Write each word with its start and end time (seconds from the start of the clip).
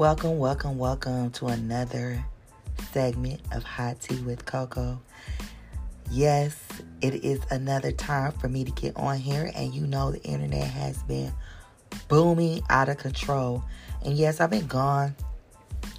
Welcome, 0.00 0.38
welcome, 0.38 0.78
welcome 0.78 1.30
to 1.32 1.48
another 1.48 2.24
segment 2.90 3.42
of 3.52 3.62
Hot 3.64 4.00
Tea 4.00 4.18
with 4.22 4.46
Coco. 4.46 4.98
Yes, 6.10 6.56
it 7.02 7.22
is 7.22 7.38
another 7.50 7.92
time 7.92 8.32
for 8.32 8.48
me 8.48 8.64
to 8.64 8.70
get 8.70 8.96
on 8.96 9.18
here, 9.18 9.52
and 9.54 9.74
you 9.74 9.86
know 9.86 10.10
the 10.10 10.22
internet 10.22 10.64
has 10.64 11.02
been 11.02 11.30
booming 12.08 12.62
out 12.70 12.88
of 12.88 12.96
control. 12.96 13.62
And 14.02 14.16
yes, 14.16 14.40
I've 14.40 14.48
been 14.48 14.66
gone 14.66 15.14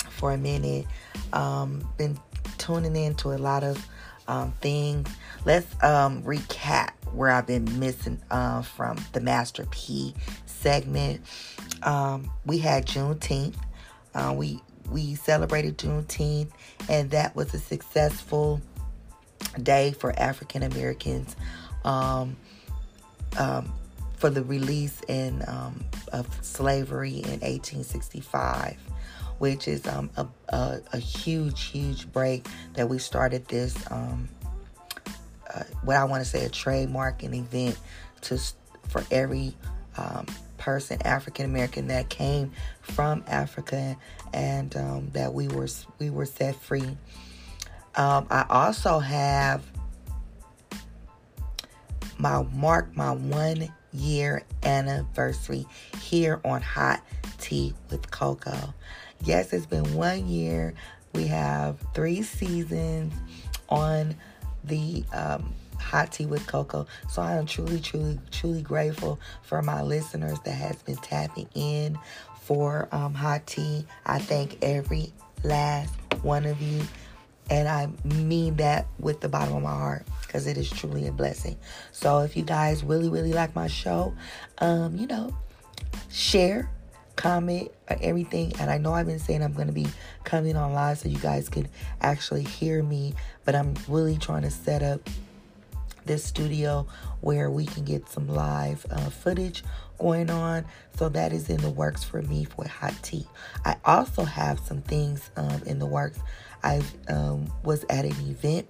for 0.10 0.32
a 0.32 0.38
minute. 0.38 0.88
Um, 1.32 1.88
been 2.00 2.18
tuning 2.58 2.96
into 2.96 3.34
a 3.34 3.38
lot 3.38 3.64
of 3.64 3.88
um, 4.28 4.52
things. 4.62 5.10
Let's 5.46 5.72
um, 5.84 6.24
recap 6.24 6.94
where 7.14 7.30
I've 7.30 7.46
been 7.46 7.80
missing 7.80 8.20
uh, 8.32 8.64
from 8.64 8.98
the 9.14 9.22
Master 9.22 9.68
P 9.70 10.16
segment. 10.48 11.22
Um, 11.84 12.32
we 12.48 12.58
had 12.58 12.88
Juneteenth. 12.88 13.58
Uh, 14.14 14.34
we 14.36 14.62
we 14.92 15.16
celebrated 15.16 15.78
Juneteenth, 15.78 16.50
and 16.90 17.10
that 17.12 17.36
was 17.36 17.54
a 17.54 17.60
successful 17.60 18.62
day 19.62 19.92
for 19.92 20.18
African 20.20 20.64
Americans 20.64 21.36
um, 21.84 22.36
um, 23.38 23.72
for 24.18 24.30
the 24.30 24.44
release 24.44 25.02
in, 25.08 25.44
um, 25.48 25.84
of 26.12 26.28
slavery 26.44 27.16
in 27.16 27.40
1865, 27.40 28.78
which 29.40 29.68
is 29.68 29.86
um, 29.88 30.10
a, 30.18 30.28
a, 30.50 30.82
a, 30.94 30.98
huge, 30.98 31.64
huge 31.64 32.12
break 32.12 32.46
that 32.74 32.88
we 32.88 33.00
started 33.00 33.48
this, 33.48 33.76
um, 33.90 34.30
uh, 35.54 35.64
what 35.84 35.96
I 35.96 36.04
want 36.04 36.24
to 36.24 36.30
say, 36.30 36.46
a 36.46 36.50
trademark 36.50 37.24
and 37.24 37.34
event 37.34 37.80
to 38.22 38.40
for 38.90 39.04
every 39.10 39.56
um, 39.98 40.26
person, 40.62 41.02
African 41.04 41.46
American, 41.46 41.88
that 41.88 42.10
came 42.10 42.52
from 42.82 43.24
Africa, 43.28 43.98
and 44.32 44.76
um, 44.78 45.10
that 45.14 45.34
we 45.34 45.48
were 45.48 45.68
we 46.00 46.10
were 46.12 46.28
set 46.28 46.56
free. 46.56 46.98
Um, 47.96 48.28
I 48.30 48.46
also 48.48 49.00
have 49.00 49.66
my 52.20 52.44
mark 52.54 52.96
my 52.96 53.12
one 53.12 53.74
year 53.92 54.44
anniversary 54.64 55.66
here 56.00 56.40
on 56.46 56.62
Hot 56.62 57.02
Tea 57.40 57.74
with 57.90 58.12
Coco. 58.12 58.74
Yes, 59.24 59.54
it's 59.54 59.66
been 59.66 59.96
one 59.96 60.28
year. 60.28 60.76
We 61.14 61.26
have 61.28 61.78
three 61.96 62.22
seasons 62.22 63.14
on 63.68 64.16
the 64.64 65.04
um, 65.12 65.54
Hot 65.82 66.12
Tea 66.12 66.26
with 66.26 66.46
Coco. 66.48 66.88
So 67.10 67.22
I 67.22 67.34
am 67.34 67.46
truly, 67.46 67.80
truly, 67.80 68.20
truly 68.32 68.62
grateful 68.62 69.20
for 69.44 69.62
my 69.62 69.82
listeners 69.82 70.40
that 70.46 70.52
has 70.54 70.82
been 70.84 70.98
tapping 70.98 71.50
in 71.54 71.98
for 72.42 72.88
um, 72.92 73.14
Hot 73.14 73.46
Tea. 73.46 73.86
I 74.06 74.20
thank 74.20 74.58
every 74.64 75.12
last 75.44 75.94
one 76.22 76.46
of 76.46 76.62
you. 76.62 76.82
And 77.50 77.68
I 77.68 77.90
mean 78.06 78.56
that 78.58 78.88
with 79.00 79.20
the 79.20 79.28
bottom 79.28 79.56
of 79.56 79.64
my 79.64 79.72
heart 79.72 80.06
because 80.22 80.48
it 80.48 80.58
is 80.58 80.70
truly 80.70 81.08
a 81.08 81.12
blessing. 81.12 81.58
So 81.92 82.20
if 82.20 82.38
you 82.38 82.44
guys 82.44 82.84
really, 82.84 83.10
really 83.10 83.34
like 83.34 83.54
my 83.56 83.68
show, 83.68 84.14
um, 84.60 84.96
you 84.96 85.06
know, 85.06 85.36
share, 86.10 86.70
comment, 87.18 87.72
everything. 87.88 88.54
And 88.60 88.72
I 88.72 88.78
know 88.78 88.94
I've 88.94 89.06
been 89.06 89.20
saying 89.20 89.44
I'm 89.44 89.54
going 89.54 89.68
to 89.68 89.74
be 89.74 89.88
coming 90.24 90.56
on 90.56 90.74
live 90.74 91.00
so 91.00 91.10
you 91.10 91.18
guys 91.18 91.50
can 91.50 91.68
actually 92.02 92.44
hear 92.44 92.82
me, 92.82 93.14
but 93.44 93.54
I'm 93.54 93.74
really 93.88 94.18
trying 94.18 94.44
to 94.44 94.52
set 94.52 94.82
up 94.82 95.10
this 96.06 96.24
studio 96.24 96.88
where 97.22 97.50
we 97.50 97.66
can 97.66 97.84
get 97.86 98.10
some 98.10 98.28
live 98.28 98.86
uh, 98.92 99.10
footage 99.10 99.64
going 100.00 100.30
on. 100.30 100.66
So 100.96 101.10
that 101.10 101.32
is 101.32 101.50
in 101.50 101.62
the 101.62 101.70
works 101.70 102.04
for 102.04 102.22
me 102.24 102.44
for 102.44 102.68
Hot 102.68 102.94
Tea. 103.04 103.26
I 103.66 103.76
also 103.86 104.24
have 104.24 104.60
some 104.60 104.82
things 104.82 105.30
um, 105.38 105.62
in 105.66 105.80
the 105.80 105.86
works. 105.86 106.20
I 106.64 106.82
um, 107.08 107.52
was 107.64 107.86
at 107.90 108.06
an 108.06 108.16
event 108.30 108.68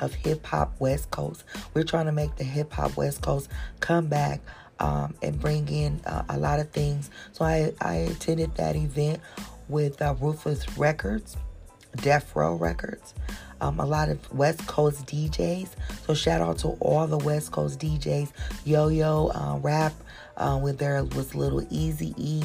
of 0.00 0.14
Hip 0.14 0.44
Hop 0.46 0.74
West 0.80 1.10
Coast. 1.10 1.44
We're 1.72 1.84
trying 1.84 2.06
to 2.06 2.12
make 2.12 2.36
the 2.36 2.44
Hip 2.44 2.72
Hop 2.72 2.96
West 2.96 3.22
Coast 3.22 3.50
come 3.80 4.06
back 4.06 4.40
um, 4.80 5.14
and 5.22 5.38
bring 5.38 5.68
in 5.68 6.00
uh, 6.04 6.24
a 6.28 6.38
lot 6.38 6.60
of 6.60 6.70
things. 6.70 7.10
So 7.32 7.44
I, 7.44 7.72
I 7.80 7.94
attended 7.94 8.54
that 8.56 8.76
event 8.76 9.20
with 9.68 10.02
uh, 10.02 10.14
Records, 10.76 11.36
Death 11.96 12.34
Row 12.34 12.54
Records 12.54 13.14
um, 13.64 13.80
a 13.80 13.86
lot 13.86 14.08
of 14.08 14.32
West 14.32 14.66
Coast 14.66 15.06
DJs. 15.06 15.68
So 16.06 16.14
shout 16.14 16.40
out 16.40 16.58
to 16.58 16.68
all 16.80 17.06
the 17.06 17.18
West 17.18 17.52
Coast 17.52 17.80
DJs. 17.80 18.30
Yo 18.64 18.88
Yo 18.88 19.30
uh, 19.34 19.58
Rap, 19.58 19.94
uh, 20.36 20.58
with 20.62 20.78
there 20.78 21.02
was 21.04 21.34
Little 21.34 21.66
Easy 21.70 22.14
E. 22.16 22.42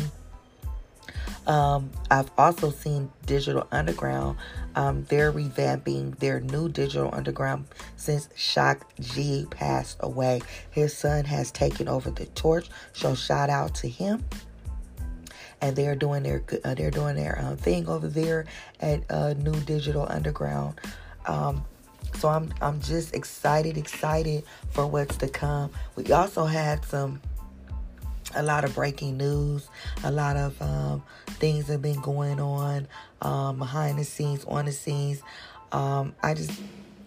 Um, 1.48 1.90
I've 2.12 2.30
also 2.38 2.70
seen 2.70 3.12
Digital 3.26 3.68
Underground. 3.72 4.38
Um, 4.76 5.06
they're 5.10 5.32
revamping 5.32 6.18
their 6.20 6.40
new 6.40 6.70
Digital 6.70 7.10
Underground 7.12 7.66
since 7.96 8.30
Shock 8.36 8.86
G 9.00 9.48
passed 9.50 9.98
away. 10.02 10.42
His 10.70 10.96
son 10.96 11.26
has 11.26 11.52
taken 11.52 11.88
over 11.88 12.12
the 12.12 12.28
torch. 12.28 12.70
So 12.94 13.16
shout 13.16 13.50
out 13.50 13.74
to 13.76 13.90
him 13.90 14.24
and 15.62 15.76
they're 15.76 15.96
doing 15.96 16.24
their 16.24 16.44
uh, 16.64 16.74
they're 16.74 16.92
doing 16.92 17.16
their 17.16 17.40
uh, 17.40 17.56
thing 17.56 17.88
over 17.88 18.08
there 18.08 18.46
at 18.80 19.04
uh, 19.10 19.34
New 19.34 19.60
Digital 19.62 20.06
Underground. 20.10 20.80
Um, 21.26 21.64
so 22.16 22.30
I'm 22.30 22.54
I'm 22.62 22.82
just 22.82 23.16
excited, 23.16 23.78
excited 23.78 24.44
for 24.72 24.88
what's 24.88 25.18
to 25.18 25.28
come. 25.28 25.72
We 25.96 26.12
also 26.12 26.46
had 26.46 26.84
some 26.86 27.22
a 28.36 28.44
lot 28.44 28.64
of 28.64 28.76
breaking 28.76 29.18
news, 29.18 29.70
a 30.04 30.12
lot 30.12 30.38
of 30.38 30.62
um, 30.62 31.04
things 31.26 31.68
have 31.68 31.82
been 31.82 32.00
going 32.02 32.40
on 32.40 32.88
um, 33.22 33.58
behind 33.58 33.98
the 33.98 34.04
scenes, 34.04 34.46
on 34.46 34.66
the 34.66 34.72
scenes. 34.72 35.22
Um, 35.72 36.14
I 36.24 36.34
just 36.34 36.52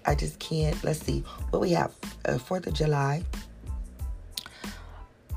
I 0.07 0.15
just 0.15 0.39
can't. 0.39 0.83
Let's 0.83 1.01
see 1.01 1.21
what 1.51 1.61
we 1.61 1.71
have. 1.71 1.93
Uh, 2.25 2.39
Fourth 2.39 2.67
of 2.67 2.75
July. 2.75 3.23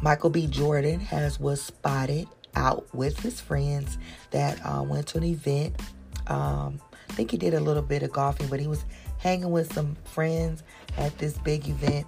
Michael 0.01 0.29
B. 0.29 0.45
Jordan 0.47 0.99
has 0.99 1.39
was 1.39 1.61
spotted 1.61 2.27
out 2.55 2.87
with 2.93 3.19
his 3.19 3.41
friends 3.41 3.97
that 4.31 4.59
uh, 4.65 4.83
went 4.83 5.07
to 5.07 5.17
an 5.17 5.23
event. 5.23 5.79
Um, 6.27 6.79
I 7.09 7.13
think 7.13 7.31
he 7.31 7.37
did 7.37 7.53
a 7.53 7.59
little 7.59 7.83
bit 7.83 8.03
of 8.03 8.11
golfing, 8.11 8.47
but 8.47 8.59
he 8.59 8.67
was 8.67 8.85
hanging 9.17 9.51
with 9.51 9.73
some 9.73 9.95
friends 10.05 10.63
at 10.97 11.17
this 11.17 11.37
big 11.39 11.67
event. 11.67 12.07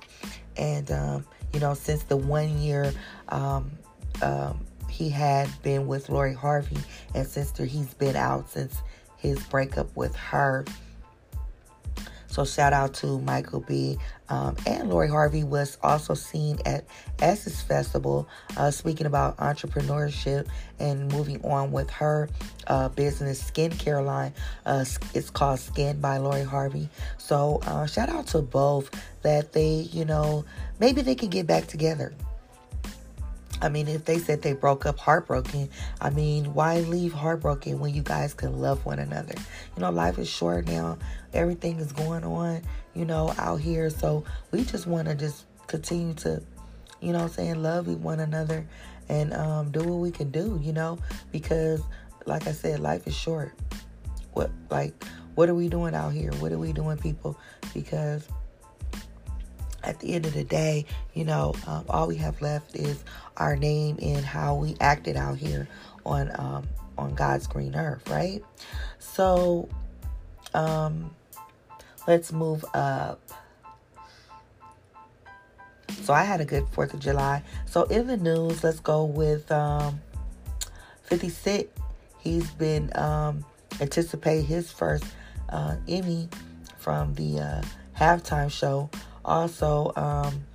And, 0.56 0.91
um, 0.91 1.25
you 1.53 1.59
know, 1.59 1.74
since 1.74 2.03
the 2.03 2.18
one 2.18 2.57
year 2.59 2.91
um, 3.30 3.72
um 4.22 4.66
he 4.90 5.09
had 5.09 5.50
been 5.62 5.86
with 5.86 6.09
Lori 6.09 6.34
Harvey, 6.34 6.78
and 7.13 7.28
since 7.28 7.56
he's 7.57 7.94
been 7.94 8.16
out 8.16 8.50
since 8.50 8.81
his 9.18 9.40
breakup 9.46 9.96
with 9.96 10.16
her, 10.16 10.66
so 12.38 12.46
shout 12.46 12.72
out 12.72 12.94
to 12.94 13.18
Michael 13.22 13.62
B. 13.62 13.98
Um, 14.30 14.56
and 14.68 14.92
Lori 14.92 15.09
Harvey 15.09 15.44
was 15.44 15.80
also 15.81 16.14
seen 16.14 16.59
at 16.68 16.86
Essence 17.18 17.64
Festival, 17.64 18.30
uh, 18.58 18.70
speaking 18.70 19.08
about 19.08 19.38
entrepreneurship 19.38 20.48
and 20.78 21.12
moving 21.12 21.44
on 21.44 21.72
with 21.72 21.90
her 21.90 22.30
uh, 22.68 22.90
business 22.90 23.42
skincare 23.42 24.06
line. 24.06 24.36
Uh, 24.68 24.86
it's 25.16 25.31
called 25.31 25.59
Skin 25.59 26.00
by 26.00 26.18
Lori 26.18 26.44
Harvey. 26.44 26.90
So 27.18 27.59
uh, 27.66 27.88
shout 27.88 28.09
out 28.09 28.28
to 28.28 28.44
both 28.44 28.92
that 29.24 29.54
they, 29.54 29.88
you 29.92 30.06
know, 30.06 30.46
maybe 30.80 31.02
they 31.02 31.16
can 31.16 31.30
get 31.30 31.48
back 31.48 31.66
together. 31.66 32.14
I 33.62 33.69
mean, 33.69 33.88
if 33.88 34.06
they 34.06 34.19
said 34.19 34.41
they 34.41 34.53
broke 34.53 34.85
up 34.85 34.97
heartbroken, 35.00 35.69
I 36.00 36.09
mean, 36.09 36.53
why 36.53 36.79
leave 36.81 37.13
heartbroken 37.13 37.79
when 37.79 37.94
you 37.94 38.03
guys 38.03 38.34
can 38.34 38.59
love 38.59 38.85
one 38.85 39.00
another? 39.00 39.34
You 39.75 39.81
know, 39.81 39.90
life 39.90 40.19
is 40.19 40.29
short 40.29 40.68
now. 40.68 40.97
Everything 41.34 41.79
is 41.79 41.91
going 41.91 42.23
on, 42.23 42.62
you 42.94 43.06
know, 43.06 43.34
out 43.38 43.59
here. 43.59 43.90
So 43.90 44.23
we 44.51 44.63
just 44.63 44.85
want 44.85 45.07
to 45.07 45.16
just 45.16 45.45
continue 45.68 46.13
to, 46.15 46.42
you 47.01 47.13
know, 47.13 47.27
saying 47.27 47.62
love 47.63 47.88
one 48.04 48.19
another 48.19 48.65
and 49.09 49.33
um, 49.33 49.71
do 49.71 49.80
what 49.80 50.00
we 50.00 50.12
can 50.12 50.30
do, 50.30 50.59
you 50.62 50.74
know, 50.74 51.00
because 51.31 51.81
like 52.25 52.48
I 52.48 52.51
said, 52.51 52.80
life 52.80 53.07
is 53.07 53.15
short. 53.15 53.54
What 54.33 54.51
like 54.69 54.94
what 55.36 55.50
are 55.50 55.56
we 55.56 55.69
doing 55.69 55.95
out 55.95 56.13
here? 56.13 56.31
What 56.33 56.51
are 56.51 56.57
we 56.57 56.74
doing, 56.74 56.98
people? 56.98 57.39
Because 57.74 58.27
at 59.88 60.00
the 60.01 60.13
end 60.13 60.25
of 60.25 60.34
the 60.34 60.44
day, 60.44 60.86
you 61.13 61.24
know, 61.24 61.56
um, 61.66 61.86
all 61.89 62.07
we 62.07 62.18
have 62.18 62.42
left 62.42 62.75
is 62.75 63.04
our 63.38 63.56
name 63.56 63.98
and 64.01 64.24
how 64.24 64.56
we 64.56 64.75
acted 64.81 65.16
out 65.16 65.38
here 65.38 65.68
on 66.06 66.30
um, 66.39 66.68
on 66.98 67.16
God's 67.16 67.48
green 67.48 67.75
earth, 67.75 68.07
right? 68.10 68.44
So, 69.00 69.69
um, 70.54 71.12
let's 72.07 72.31
move 72.31 72.66
up. 72.74 73.19
So 76.04 76.13
I 76.13 76.24
had 76.24 76.42
a 76.42 76.45
good 76.45 76.68
Fourth 76.69 76.94
of 76.94 77.00
July. 77.00 77.44
So 77.66 77.83
in 77.83 78.07
the 78.07 78.18
news, 78.18 78.63
let's 78.63 78.80
go 78.80 79.06
with 79.06 79.51
um, 79.51 80.01
50 81.04 81.30
Cent. 81.30 81.68
He's 82.19 82.50
been 82.51 82.92
um, 82.98 83.45
anticipate 83.80 84.44
his 84.44 84.72
first 84.72 85.06
uh, 85.50 85.75
Emmy 85.88 86.30
from 86.78 87.13
the 87.16 87.40
uh, 87.40 87.62
halftime 87.98 88.50
show 88.51 88.90
also, 89.27 89.91
um, 89.95 90.45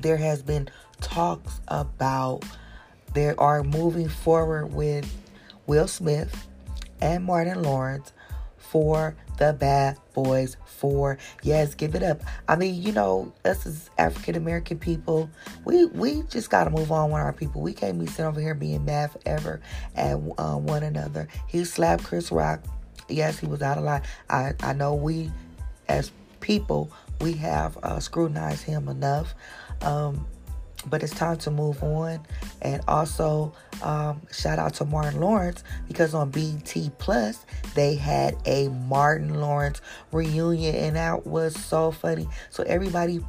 there 0.00 0.16
has 0.16 0.42
been 0.42 0.68
talks 1.00 1.60
about 1.68 2.44
they 3.14 3.34
are 3.36 3.62
moving 3.62 4.08
forward 4.08 4.74
with 4.74 5.10
Will 5.66 5.86
Smith 5.86 6.48
and 7.00 7.24
Martin 7.24 7.62
Lawrence 7.62 8.12
for 8.56 9.16
the 9.38 9.52
Bad 9.52 9.98
Boys 10.14 10.56
for 10.64 11.18
Yes, 11.42 11.74
give 11.74 11.94
it 11.94 12.02
up. 12.02 12.22
I 12.48 12.56
mean, 12.56 12.82
you 12.82 12.92
know, 12.92 13.32
us 13.44 13.66
as 13.66 13.88
African 13.98 14.34
American 14.34 14.78
people, 14.78 15.30
we 15.64 15.86
we 15.86 16.22
just 16.22 16.50
got 16.50 16.64
to 16.64 16.70
move 16.70 16.90
on 16.90 17.10
with 17.10 17.20
our 17.20 17.32
people. 17.32 17.62
We 17.62 17.72
can't 17.72 17.98
be 17.98 18.06
sitting 18.06 18.26
over 18.26 18.40
here 18.40 18.54
being 18.54 18.84
mad 18.84 19.12
forever 19.12 19.60
at 19.94 20.14
uh, 20.14 20.56
one 20.56 20.82
another. 20.82 21.28
He 21.46 21.64
slapped 21.64 22.04
Chris 22.04 22.32
Rock. 22.32 22.60
Yes, 23.08 23.38
he 23.38 23.46
was 23.46 23.62
out 23.62 23.78
of 23.78 23.84
line. 23.84 24.02
I, 24.28 24.54
I 24.60 24.72
know 24.72 24.94
we, 24.94 25.30
as 25.88 26.10
people, 26.40 26.90
we 27.20 27.32
have 27.34 27.78
uh, 27.82 28.00
scrutinized 28.00 28.62
him 28.62 28.88
enough. 28.88 29.34
Um, 29.82 30.26
but 30.86 31.02
it's 31.02 31.14
time 31.14 31.38
to 31.38 31.50
move 31.50 31.82
on. 31.82 32.20
And 32.62 32.82
also, 32.88 33.52
um, 33.82 34.22
shout 34.32 34.58
out 34.58 34.74
to 34.74 34.84
Martin 34.84 35.20
Lawrence 35.20 35.64
because 35.88 36.14
on 36.14 36.30
BET 36.30 36.76
Plus 36.98 37.44
they 37.74 37.94
had 37.94 38.36
a 38.44 38.68
Martin 38.68 39.40
Lawrence 39.40 39.80
reunion, 40.12 40.74
and 40.74 40.96
that 40.96 41.26
was 41.26 41.54
so 41.58 41.90
funny. 41.90 42.28
So 42.50 42.62
everybody 42.64 43.20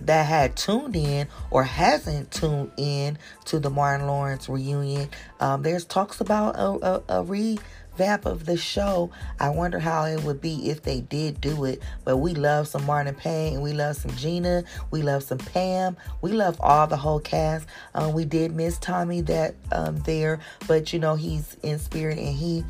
that 0.00 0.26
had 0.26 0.56
tuned 0.56 0.96
in 0.96 1.28
or 1.50 1.62
hasn't 1.62 2.30
tuned 2.32 2.72
in 2.76 3.18
to 3.44 3.60
the 3.60 3.70
Martin 3.70 4.06
Lawrence 4.06 4.48
reunion, 4.48 5.08
um, 5.40 5.62
there's 5.62 5.84
talks 5.84 6.20
about 6.20 6.56
a, 6.56 6.66
a, 6.66 7.20
a 7.20 7.22
re 7.22 7.58
vamp 7.96 8.26
of 8.26 8.46
the 8.46 8.56
show. 8.56 9.10
I 9.38 9.50
wonder 9.50 9.78
how 9.78 10.04
it 10.04 10.22
would 10.24 10.40
be 10.40 10.70
if 10.70 10.82
they 10.82 11.00
did 11.00 11.40
do 11.40 11.64
it. 11.64 11.82
But 12.04 12.18
we 12.18 12.34
love 12.34 12.68
some 12.68 12.84
Martin 12.84 13.14
Payne, 13.14 13.60
we 13.60 13.72
love 13.72 13.96
some 13.96 14.14
Gina, 14.16 14.64
we 14.90 15.02
love 15.02 15.22
some 15.22 15.38
Pam, 15.38 15.96
we 16.20 16.32
love 16.32 16.60
all 16.60 16.86
the 16.86 16.96
whole 16.96 17.20
cast. 17.20 17.66
Um, 17.94 18.12
we 18.12 18.24
did 18.24 18.54
miss 18.54 18.78
Tommy 18.78 19.20
that 19.22 19.54
um, 19.70 19.98
there, 20.00 20.40
but 20.66 20.92
you 20.92 20.98
know 20.98 21.14
he's 21.14 21.56
in 21.62 21.78
spirit 21.78 22.18
and 22.18 22.34
he. 22.34 22.64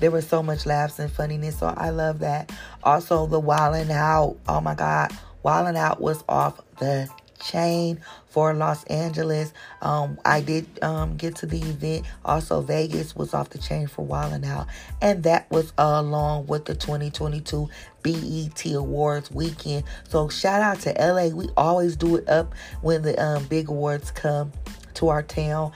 There 0.00 0.10
was 0.10 0.28
so 0.28 0.42
much 0.42 0.66
laughs 0.66 0.98
and 0.98 1.10
funniness, 1.10 1.58
so 1.58 1.74
I 1.76 1.90
love 1.90 2.18
that. 2.20 2.52
Also, 2.84 3.26
the 3.26 3.40
Wildin' 3.40 3.90
Out. 3.90 4.36
Oh 4.46 4.60
my 4.60 4.74
God, 4.74 5.16
Wildin' 5.44 5.76
Out 5.76 6.00
was 6.00 6.22
off 6.28 6.60
the 6.78 7.08
chain 7.38 8.00
for 8.26 8.54
Los 8.54 8.84
Angeles. 8.84 9.52
Um, 9.82 10.18
I 10.24 10.40
did 10.40 10.66
um, 10.82 11.16
get 11.16 11.36
to 11.36 11.46
the 11.46 11.60
event. 11.60 12.06
Also, 12.24 12.60
Vegas 12.60 13.16
was 13.16 13.34
off 13.34 13.50
the 13.50 13.58
chain 13.58 13.86
for 13.86 14.06
Wildin' 14.06 14.46
Out. 14.46 14.66
And 15.00 15.22
that 15.24 15.50
was 15.50 15.72
along 15.78 16.46
with 16.46 16.64
the 16.64 16.74
2022 16.74 17.68
BET 18.02 18.66
Awards 18.72 19.30
weekend. 19.30 19.84
So, 20.08 20.28
shout 20.28 20.62
out 20.62 20.80
to 20.80 20.94
LA. 20.98 21.28
We 21.28 21.48
always 21.56 21.96
do 21.96 22.16
it 22.16 22.28
up 22.28 22.54
when 22.82 23.02
the 23.02 23.20
um, 23.22 23.44
big 23.46 23.68
awards 23.68 24.10
come 24.10 24.52
to 24.94 25.08
our 25.08 25.22
town. 25.22 25.72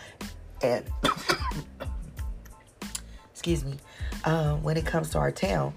And, 0.62 0.84
excuse 3.32 3.64
me, 3.64 3.76
um, 4.24 4.62
when 4.62 4.76
it 4.76 4.86
comes 4.86 5.10
to 5.10 5.18
our 5.18 5.32
town. 5.32 5.74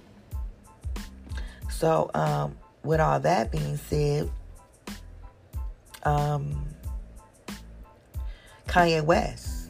So, 1.69 2.09
um, 2.13 2.55
with 2.83 2.99
all 2.99 3.19
that 3.19 3.51
being 3.51 3.77
said, 3.77 4.29
um, 6.05 6.65
Kanye 8.67 9.03
West 9.03 9.69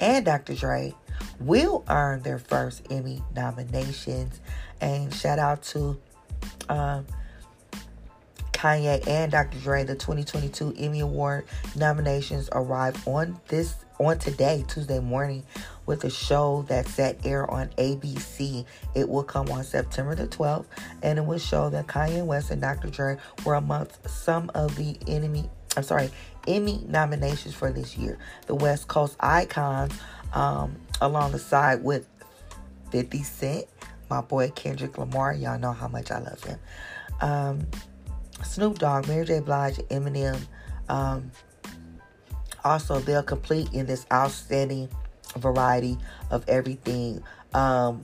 and 0.00 0.24
Dr. 0.24 0.54
Dre 0.54 0.94
will 1.40 1.84
earn 1.88 2.22
their 2.22 2.38
first 2.38 2.82
Emmy 2.90 3.22
nominations. 3.34 4.40
And 4.80 5.12
shout 5.14 5.38
out 5.38 5.62
to 5.64 5.98
um, 6.68 7.06
Kanye 8.52 9.06
and 9.06 9.32
Dr. 9.32 9.58
Dre. 9.58 9.84
The 9.84 9.94
2022 9.94 10.74
Emmy 10.78 11.00
Award 11.00 11.44
nominations 11.76 12.48
arrive 12.52 13.06
on 13.06 13.40
this 13.48 13.74
on 13.98 14.18
today, 14.18 14.64
Tuesday 14.68 15.00
morning, 15.00 15.42
with 15.86 16.04
a 16.04 16.10
show 16.10 16.64
that's 16.68 16.92
set 16.92 17.24
air 17.24 17.50
on 17.50 17.68
ABC. 17.78 18.64
It 18.94 19.08
will 19.08 19.22
come 19.22 19.48
on 19.50 19.64
September 19.64 20.14
the 20.14 20.26
12th, 20.26 20.66
and 21.02 21.18
it 21.18 21.24
will 21.24 21.38
show 21.38 21.70
that 21.70 21.86
Kanye 21.86 22.24
West 22.24 22.50
and 22.50 22.60
Dr. 22.60 22.88
Dre 22.88 23.16
were 23.44 23.54
amongst 23.54 24.06
some 24.08 24.50
of 24.54 24.74
the 24.76 24.98
enemy 25.06 25.48
I'm 25.76 25.82
sorry, 25.82 26.10
Emmy 26.46 26.82
nominations 26.88 27.54
for 27.54 27.70
this 27.70 27.96
year. 27.96 28.18
The 28.46 28.54
West 28.54 28.88
Coast 28.88 29.16
Icons, 29.20 29.92
um, 30.32 30.76
side 31.38 31.82
with 31.82 32.08
50 32.90 33.22
Cent, 33.22 33.64
my 34.08 34.20
boy 34.20 34.50
Kendrick 34.54 34.98
Lamar. 34.98 35.34
Y'all 35.34 35.58
know 35.58 35.72
how 35.72 35.88
much 35.88 36.10
I 36.10 36.18
love 36.18 36.42
him. 36.42 36.58
Um, 37.20 37.66
Snoop 38.44 38.78
Dogg, 38.78 39.08
Mary 39.08 39.24
J. 39.24 39.40
Blige, 39.40 39.76
Eminem. 39.90 40.40
Um, 40.88 41.30
also, 42.64 42.98
they'll 43.00 43.22
complete 43.22 43.72
in 43.72 43.86
this 43.86 44.06
outstanding 44.12 44.88
variety 45.36 45.98
of 46.30 46.48
everything. 46.48 47.22
Um, 47.54 48.02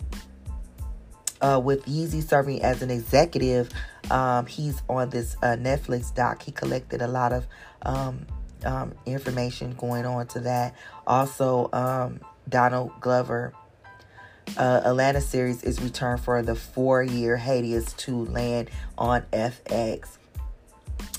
uh, 1.42 1.60
with 1.62 1.84
Yeezy 1.84 2.22
serving 2.22 2.62
as 2.62 2.80
an 2.82 2.90
executive 2.90 3.70
um, 4.10 4.46
he's 4.46 4.82
on 4.88 5.10
this 5.10 5.36
uh, 5.42 5.56
Netflix 5.56 6.14
doc. 6.14 6.42
He 6.42 6.52
collected 6.52 7.02
a 7.02 7.08
lot 7.08 7.32
of 7.32 7.46
um, 7.82 8.26
um, 8.64 8.92
information 9.06 9.74
going 9.74 10.04
on 10.04 10.26
to 10.28 10.40
that. 10.40 10.74
Also, 11.06 11.70
um, 11.72 12.20
Donald 12.48 12.92
Glover. 13.00 13.52
Uh, 14.56 14.82
Atlanta 14.84 15.20
series 15.20 15.62
is 15.62 15.80
returned 15.80 16.20
for 16.20 16.42
the 16.42 16.54
four-year 16.54 17.36
hiatus 17.36 17.92
to 17.94 18.24
land 18.26 18.70
on 18.98 19.22
FX. 19.32 20.18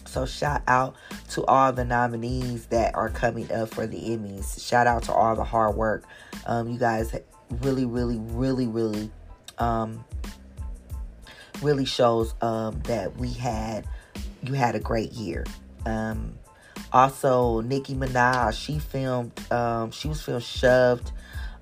So 0.05 0.25
shout 0.25 0.61
out 0.67 0.95
to 1.29 1.43
all 1.45 1.71
the 1.71 1.85
nominees 1.85 2.67
that 2.67 2.93
are 2.93 3.09
coming 3.09 3.51
up 3.51 3.69
for 3.69 3.87
the 3.87 3.97
Emmys. 3.97 4.63
Shout 4.67 4.85
out 4.85 5.03
to 5.03 5.13
all 5.13 5.35
the 5.35 5.43
hard 5.43 5.75
work. 5.75 6.03
Um, 6.45 6.69
you 6.69 6.77
guys 6.77 7.15
really, 7.61 7.85
really, 7.85 8.19
really, 8.19 8.67
really 8.67 9.09
um, 9.57 10.03
really 11.61 11.85
shows 11.85 12.33
um, 12.41 12.79
that 12.81 13.15
we 13.17 13.31
had 13.31 13.87
you 14.43 14.53
had 14.53 14.75
a 14.75 14.79
great 14.79 15.11
year. 15.13 15.45
Um, 15.85 16.37
also, 16.91 17.61
Nicki 17.61 17.95
Minaj, 17.95 18.53
she 18.53 18.79
filmed, 18.79 19.31
um, 19.51 19.91
she 19.91 20.07
was 20.07 20.21
filmed 20.21 20.43
shoved 20.43 21.11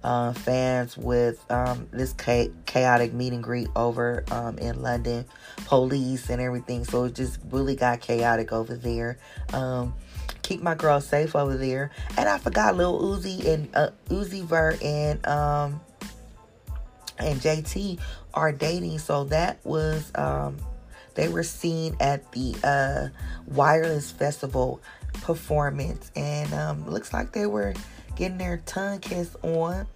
uh, 0.04 0.34
fans 0.34 0.98
with 0.98 1.44
um, 1.52 1.88
this 1.92 2.14
chaotic 2.14 3.14
meet 3.14 3.34
and 3.34 3.44
greet 3.44 3.70
over 3.76 4.24
um, 4.32 4.58
in 4.58 4.82
London, 4.82 5.26
police 5.66 6.30
and 6.30 6.42
everything. 6.42 6.84
So 6.84 7.06
it 7.06 7.16
just 7.16 7.40
really 7.50 7.76
got 7.76 8.02
chaotic 8.02 8.52
over 8.52 8.76
there. 8.76 9.18
Um, 9.54 9.94
keep 10.42 10.62
my 10.62 10.76
girl 10.76 11.00
safe 11.00 11.36
over 11.36 11.56
there. 11.56 11.92
And 12.18 12.28
I 12.28 12.38
forgot 12.38 12.76
Lil 12.76 13.00
Uzi 13.00 13.46
and 13.46 13.70
uh, 13.76 13.92
Uzi 14.10 14.44
Vert 14.44 14.82
and 14.84 15.26
um, 15.26 15.80
and 17.20 17.40
JT 17.40 18.00
are 18.34 18.52
dating. 18.52 19.00
So 19.00 19.26
that 19.26 19.60
was 19.64 20.12
um 20.16 20.58
they 21.16 21.30
were 21.30 21.44
seen 21.44 21.96
at 22.00 22.32
the 22.32 22.56
uh 22.64 23.10
wireless 23.48 24.12
festival 24.12 24.82
performance 25.14 26.12
and 26.16 26.54
um 26.54 26.90
looks 26.90 27.14
like 27.14 27.34
they 27.34 27.46
were 27.46 27.74
getting 28.16 28.38
their 28.38 28.58
tongue 28.66 29.00
kiss 29.00 29.36
on. 29.44 29.88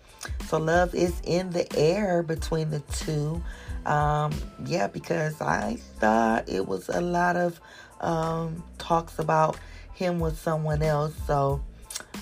So 0.48 0.57
love 0.57 0.93
is 0.95 1.22
in 1.24 1.51
the 1.51 1.67
air 1.77 2.24
between 2.24 2.69
the 2.69 2.79
two. 2.79 3.41
Um 3.86 4.34
yeah, 4.65 4.88
because 4.88 5.39
I 5.41 5.77
thought 6.00 6.50
it 6.50 6.67
was 6.67 6.89
a 6.89 7.01
lot 7.01 7.36
of 7.36 7.60
um 8.01 8.63
talks 8.77 9.19
about 9.19 9.57
him 9.93 10.19
with 10.19 10.38
someone 10.38 10.81
else. 10.81 11.13
So 11.25 11.63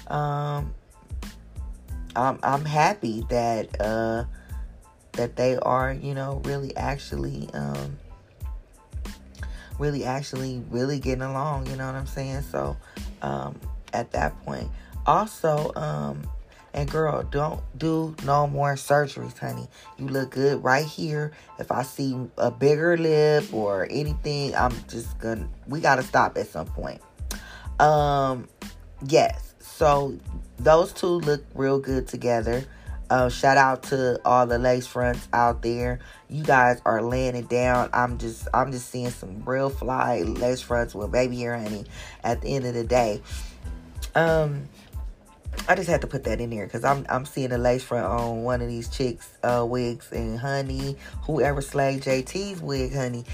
um 0.07 0.73
I'm 2.15 2.37
I'm 2.43 2.65
happy 2.65 3.25
that 3.29 3.81
uh 3.81 4.25
that 5.13 5.35
they 5.35 5.57
are, 5.57 5.93
you 5.93 6.13
know, 6.13 6.41
really 6.43 6.75
actually, 6.75 7.49
um, 7.53 7.97
really 9.79 10.03
actually, 10.05 10.63
really 10.69 10.99
getting 10.99 11.23
along. 11.23 11.67
You 11.67 11.75
know 11.75 11.85
what 11.85 11.95
I'm 11.95 12.07
saying? 12.07 12.41
So, 12.43 12.77
um, 13.21 13.59
at 13.93 14.11
that 14.11 14.39
point, 14.43 14.69
also, 15.05 15.71
um, 15.75 16.27
and 16.73 16.89
girl, 16.89 17.21
don't 17.23 17.61
do 17.77 18.15
no 18.25 18.47
more 18.47 18.73
surgeries, 18.73 19.37
honey. 19.37 19.67
You 19.97 20.07
look 20.07 20.31
good 20.31 20.63
right 20.63 20.85
here. 20.85 21.31
If 21.59 21.71
I 21.71 21.83
see 21.83 22.17
a 22.37 22.49
bigger 22.49 22.97
lip 22.97 23.53
or 23.53 23.87
anything, 23.91 24.55
I'm 24.55 24.73
just 24.87 25.19
gonna. 25.19 25.47
We 25.67 25.79
gotta 25.79 26.01
stop 26.01 26.37
at 26.37 26.47
some 26.47 26.65
point. 26.65 26.99
Um, 27.79 28.47
yes. 29.07 29.53
So 29.59 30.17
those 30.57 30.93
two 30.93 31.07
look 31.07 31.45
real 31.53 31.79
good 31.79 32.07
together. 32.07 32.65
Uh, 33.13 33.29
shout 33.29 33.57
out 33.57 33.83
to 33.83 34.19
all 34.25 34.47
the 34.47 34.57
lace 34.57 34.87
fronts 34.87 35.27
out 35.33 35.61
there. 35.61 35.99
You 36.29 36.41
guys 36.41 36.81
are 36.83 36.99
laying 36.99 37.35
it 37.35 37.47
down. 37.47 37.91
I'm 37.93 38.17
just 38.17 38.47
I'm 38.55 38.71
just 38.71 38.89
seeing 38.89 39.11
some 39.11 39.43
real 39.45 39.69
fly 39.69 40.23
lace 40.23 40.61
fronts 40.61 40.95
with 40.95 41.11
baby 41.11 41.37
hair 41.37 41.55
honey 41.55 41.85
at 42.23 42.41
the 42.41 42.55
end 42.55 42.65
of 42.65 42.73
the 42.73 42.83
day. 42.83 43.21
Um 44.15 44.67
I 45.69 45.75
just 45.75 45.87
had 45.87 46.01
to 46.01 46.07
put 46.07 46.23
that 46.23 46.41
in 46.41 46.49
there 46.49 46.65
because 46.65 46.83
I'm 46.83 47.05
I'm 47.07 47.27
seeing 47.27 47.51
a 47.51 47.59
lace 47.59 47.83
front 47.83 48.07
on 48.07 48.41
one 48.41 48.63
of 48.63 48.67
these 48.67 48.89
chicks' 48.89 49.37
uh, 49.43 49.63
wigs 49.63 50.11
and 50.11 50.39
honey, 50.39 50.97
whoever 51.21 51.61
slayed 51.61 52.01
JT's 52.01 52.63
wig, 52.63 52.95
honey, 52.95 53.25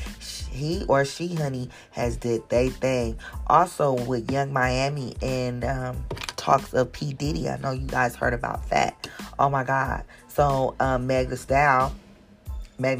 he 0.52 0.84
or 0.90 1.06
she, 1.06 1.36
honey, 1.36 1.70
has 1.92 2.18
did 2.18 2.42
they 2.50 2.68
thing. 2.68 3.18
Also 3.48 3.94
with 3.94 4.30
Yung 4.30 4.52
Miami 4.52 5.16
and 5.22 5.64
um, 5.64 6.04
talks 6.36 6.74
of 6.74 6.92
P. 6.92 7.14
Diddy. 7.14 7.48
I 7.48 7.56
know 7.56 7.72
you 7.72 7.88
guys 7.88 8.18
heard 8.18 8.34
about 8.34 8.70
that. 8.72 8.99
Oh 9.40 9.50
my 9.50 9.64
God. 9.64 10.04
So 10.28 10.76
um, 10.80 11.08
Meg 11.08 11.30
Thee 11.30 11.38
Stallion, 11.38 11.96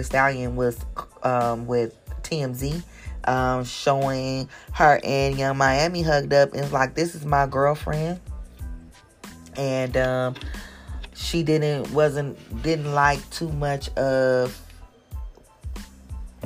Stallion 0.04 0.56
was 0.56 0.80
um, 1.22 1.68
with 1.68 1.96
TMZ 2.24 2.82
um, 3.26 3.64
showing 3.66 4.50
her 4.74 5.00
and 5.04 5.38
Yung 5.38 5.58
Miami 5.58 6.02
hugged 6.02 6.34
up 6.34 6.54
and 6.54 6.62
was 6.62 6.72
like, 6.72 6.96
"This 6.96 7.14
is 7.14 7.26
my 7.26 7.46
girlfriend," 7.46 8.20
and 9.58 9.98
um, 9.98 10.36
she 11.14 11.44
didn't 11.44 11.92
wasn't 11.92 12.64
didn't 12.64 12.94
like 12.94 13.28
too 13.30 13.52
much 13.52 13.90
of 13.90 14.58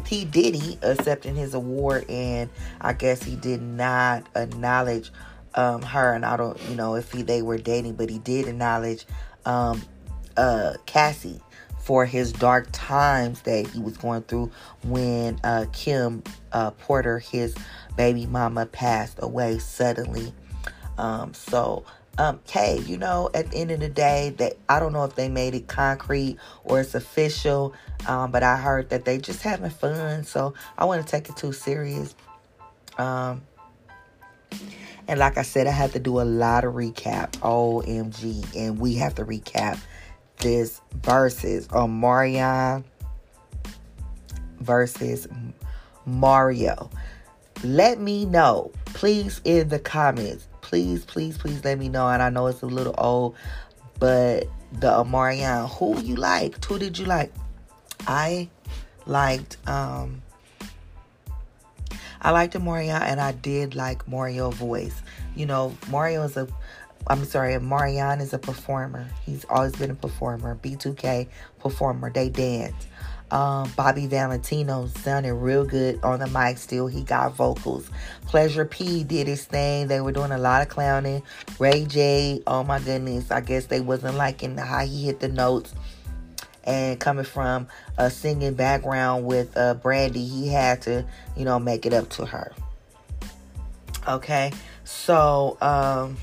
P 0.03 0.25
Diddy 0.25 0.79
accepting 0.81 1.35
his 1.35 1.53
award, 1.53 2.09
and 2.09 2.49
I 2.81 2.93
guess 2.93 3.23
he 3.23 3.35
did 3.35 3.61
not 3.61 4.25
acknowledge 4.35 5.11
um, 5.55 5.81
her. 5.83 6.13
And 6.13 6.25
I 6.25 6.35
don't, 6.37 6.59
you 6.69 6.75
know, 6.75 6.95
if 6.95 7.11
he 7.11 7.21
they 7.21 7.41
were 7.41 7.57
dating, 7.57 7.95
but 7.95 8.09
he 8.09 8.17
did 8.19 8.47
acknowledge 8.47 9.05
um, 9.45 9.81
uh, 10.37 10.73
Cassie 10.85 11.41
for 11.79 12.05
his 12.05 12.31
dark 12.31 12.69
times 12.71 13.41
that 13.41 13.67
he 13.67 13.79
was 13.79 13.97
going 13.97 14.21
through 14.23 14.49
when 14.83 15.37
uh, 15.43 15.65
Kim 15.73 16.23
uh, 16.53 16.71
Porter, 16.71 17.19
his 17.19 17.55
baby 17.97 18.25
mama, 18.25 18.65
passed 18.65 19.19
away 19.21 19.59
suddenly. 19.59 20.33
Um, 20.97 21.33
so, 21.33 21.83
um, 22.17 22.39
hey, 22.49 22.79
you 22.85 22.97
know, 22.97 23.29
at 23.33 23.51
the 23.51 23.57
end 23.57 23.71
of 23.71 23.81
the 23.81 23.89
day, 23.89 24.33
that 24.37 24.53
I 24.69 24.79
don't 24.79 24.93
know 24.93 25.03
if 25.03 25.15
they 25.15 25.27
made 25.27 25.55
it 25.55 25.67
concrete 25.67 26.37
or 26.63 26.79
it's 26.79 26.95
official, 26.95 27.73
um, 28.07 28.31
but 28.31 28.43
I 28.43 28.55
heard 28.55 28.89
that 28.91 29.03
they 29.03 29.17
just 29.17 29.41
having 29.41 29.69
fun. 29.69 30.23
So 30.23 30.53
I 30.77 30.85
want 30.85 31.05
to 31.05 31.11
take 31.11 31.27
it 31.27 31.35
too 31.35 31.51
serious. 31.51 32.15
Um, 32.97 33.41
and 35.07 35.19
like 35.19 35.37
I 35.37 35.41
said, 35.41 35.67
I 35.67 35.71
have 35.71 35.93
to 35.93 35.99
do 35.99 36.19
a 36.19 36.23
lot 36.23 36.63
of 36.63 36.73
recap. 36.73 37.31
OMG, 37.39 38.55
and 38.55 38.79
we 38.79 38.95
have 38.95 39.15
to 39.15 39.25
recap 39.25 39.79
this 40.37 40.81
versus 41.03 41.67
Omarion 41.69 42.83
versus 44.59 45.27
Mario. 46.05 46.89
Let 47.63 47.99
me 47.99 48.25
know, 48.25 48.71
please, 48.85 49.41
in 49.45 49.69
the 49.69 49.79
comments. 49.79 50.47
Please, 50.61 51.05
please, 51.05 51.37
please 51.37 51.63
let 51.63 51.77
me 51.77 51.89
know. 51.89 52.07
And 52.07 52.21
I 52.21 52.29
know 52.29 52.47
it's 52.47 52.61
a 52.61 52.67
little 52.67 52.95
old, 52.97 53.35
but 53.99 54.47
the 54.71 54.89
Omarion, 54.89 55.69
who 55.77 55.99
you 56.01 56.15
liked? 56.15 56.65
Who 56.65 56.79
did 56.79 56.97
you 56.97 57.05
like? 57.05 57.31
I 58.07 58.49
liked 59.05 59.57
um 59.67 60.22
I 62.23 62.31
liked 62.31 62.57
Mario 62.59 62.93
and 62.93 63.19
I 63.19 63.33
did 63.33 63.75
like 63.75 64.07
Mario 64.07 64.49
voice. 64.49 65.01
You 65.35 65.45
know, 65.45 65.75
Mario 65.89 66.23
is 66.23 66.37
a 66.37 66.47
I'm 67.07 67.25
sorry, 67.25 67.59
Marion 67.59 68.21
is 68.21 68.33
a 68.33 68.39
performer. 68.39 69.07
He's 69.25 69.45
always 69.49 69.73
been 69.75 69.91
a 69.91 69.95
performer. 69.95 70.57
B2K 70.63 71.27
performer. 71.59 72.09
They 72.09 72.29
dance. 72.29 72.87
Um, 73.29 73.71
Bobby 73.75 74.05
Valentino 74.05 74.87
sounded 74.87 75.33
real 75.33 75.65
good 75.65 75.99
on 76.03 76.19
the 76.19 76.27
mic 76.27 76.57
still. 76.57 76.87
He 76.87 77.03
got 77.03 77.35
vocals. 77.35 77.89
Pleasure 78.27 78.63
P 78.63 79.03
did 79.03 79.27
his 79.27 79.43
thing. 79.43 79.87
They 79.87 80.01
were 80.01 80.11
doing 80.11 80.31
a 80.31 80.37
lot 80.37 80.61
of 80.61 80.69
clowning. 80.69 81.23
Ray 81.59 81.85
J, 81.85 82.41
oh 82.47 82.63
my 82.63 82.79
goodness. 82.79 83.31
I 83.31 83.41
guess 83.41 83.65
they 83.65 83.81
wasn't 83.81 84.15
liking 84.15 84.57
how 84.57 84.85
he 84.85 85.05
hit 85.05 85.19
the 85.19 85.29
notes. 85.29 85.73
And 86.65 86.99
coming 86.99 87.25
from 87.25 87.67
a 87.97 88.09
singing 88.09 88.53
background 88.53 89.25
with 89.25 89.55
uh, 89.57 89.73
Brandy, 89.75 90.25
he 90.25 90.47
had 90.47 90.81
to, 90.83 91.05
you 91.35 91.45
know, 91.45 91.59
make 91.59 91.85
it 91.85 91.93
up 91.93 92.09
to 92.11 92.25
her. 92.25 92.53
Okay. 94.07 94.51
So, 94.85 95.57
um, 95.61 96.17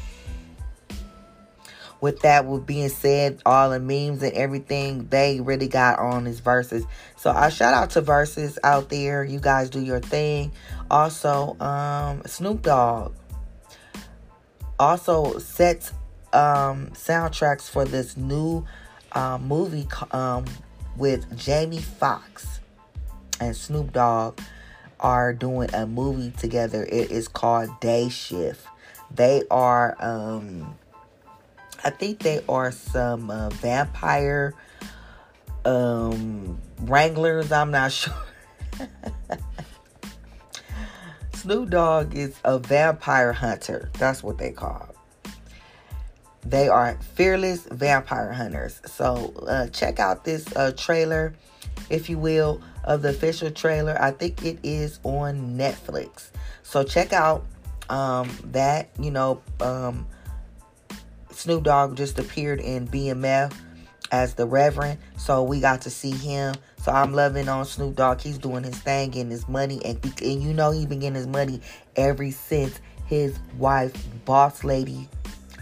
with 2.00 2.20
that 2.20 2.46
with 2.46 2.66
being 2.66 2.88
said, 2.88 3.42
all 3.44 3.70
the 3.70 3.78
memes 3.78 4.22
and 4.22 4.32
everything 4.32 5.06
they 5.08 5.40
really 5.40 5.68
got 5.68 5.98
on 5.98 6.24
his 6.24 6.40
verses. 6.40 6.84
So 7.16 7.30
I 7.30 7.50
shout 7.50 7.74
out 7.74 7.90
to 7.90 8.02
Verzuz 8.02 8.56
out 8.64 8.88
there. 8.88 9.22
You 9.22 9.38
guys 9.38 9.68
do 9.68 9.80
your 9.80 10.00
thing. 10.00 10.52
Also, 10.90 11.58
um, 11.60 12.22
Snoop 12.24 12.62
Dogg 12.62 13.14
also 14.78 15.38
sets 15.38 15.92
um, 16.32 16.88
soundtracks 16.92 17.68
for 17.68 17.84
this 17.84 18.16
new 18.16 18.64
uh, 19.12 19.38
movie 19.38 19.86
um, 20.12 20.44
with 20.96 21.36
Jamie 21.38 21.80
Foxx 21.80 22.60
and 23.40 23.56
Snoop 23.56 23.92
Dogg 23.92 24.40
are 24.98 25.32
doing 25.32 25.72
a 25.74 25.86
movie 25.86 26.32
together. 26.36 26.84
It 26.84 27.10
is 27.10 27.28
called 27.28 27.68
Day 27.80 28.08
Shift. 28.08 28.66
They 29.10 29.42
are 29.50 29.96
um 29.98 30.76
I 31.82 31.90
think 31.90 32.18
they 32.18 32.44
are 32.46 32.70
some 32.70 33.30
uh, 33.30 33.48
vampire 33.50 34.54
um, 35.64 36.60
wranglers. 36.80 37.50
I'm 37.52 37.70
not 37.70 37.92
sure. 37.92 38.14
Snoop 41.32 41.70
Dogg 41.70 42.14
is 42.14 42.36
a 42.44 42.58
vampire 42.58 43.32
hunter. 43.32 43.90
That's 43.94 44.22
what 44.22 44.36
they 44.36 44.50
call. 44.50 44.89
They 46.44 46.68
are 46.68 46.98
fearless 47.14 47.66
vampire 47.70 48.32
hunters. 48.32 48.80
So 48.86 49.34
uh, 49.46 49.68
check 49.68 49.98
out 49.98 50.24
this 50.24 50.54
uh, 50.56 50.72
trailer, 50.76 51.34
if 51.90 52.08
you 52.08 52.18
will, 52.18 52.62
of 52.84 53.02
the 53.02 53.10
official 53.10 53.50
trailer. 53.50 54.00
I 54.00 54.10
think 54.12 54.44
it 54.44 54.58
is 54.62 55.00
on 55.02 55.56
Netflix. 55.58 56.30
So 56.62 56.82
check 56.82 57.12
out 57.12 57.44
um, 57.88 58.30
that. 58.52 58.90
You 58.98 59.10
know. 59.10 59.42
Um, 59.60 60.06
Snoop 61.32 61.64
Dogg 61.64 61.96
just 61.96 62.18
appeared 62.18 62.60
in 62.60 62.86
BMF 62.86 63.54
as 64.12 64.34
the 64.34 64.46
Reverend, 64.46 64.98
so 65.16 65.42
we 65.42 65.58
got 65.58 65.80
to 65.82 65.90
see 65.90 66.10
him. 66.10 66.54
So 66.82 66.92
I'm 66.92 67.14
loving 67.14 67.48
on 67.48 67.64
Snoop 67.64 67.96
Dogg. 67.96 68.20
He's 68.20 68.36
doing 68.36 68.62
his 68.62 68.78
thing, 68.78 69.10
getting 69.10 69.30
his 69.30 69.48
money, 69.48 69.80
and, 69.84 69.98
and 70.04 70.42
you 70.42 70.52
know 70.52 70.70
he 70.70 70.84
been 70.84 70.98
getting 70.98 71.14
his 71.14 71.26
money 71.26 71.62
ever 71.96 72.30
since 72.30 72.78
his 73.06 73.38
wife, 73.56 73.92
boss 74.26 74.64
lady 74.64 75.08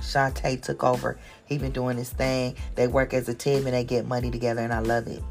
Shantae, 0.08 0.60
took 0.60 0.82
over. 0.82 1.18
He 1.46 1.58
been 1.58 1.72
doing 1.72 1.96
his 1.96 2.10
thing. 2.10 2.56
They 2.74 2.86
work 2.86 3.14
as 3.14 3.28
a 3.28 3.34
team 3.34 3.66
and 3.66 3.74
they 3.74 3.84
get 3.84 4.06
money 4.06 4.30
together, 4.30 4.60
and 4.60 4.72
I 4.72 4.80
love 4.80 5.06
it. 5.06 5.22